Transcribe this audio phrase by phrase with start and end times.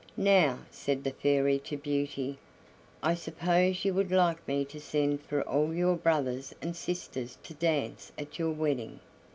[0.17, 2.39] "Now," said the Fairy to Beauty,
[3.03, 7.53] "I suppose you would like me to send for all your brothers and sisters to
[7.53, 8.99] dance at your wedding?"